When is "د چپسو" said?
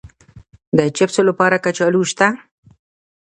0.77-1.21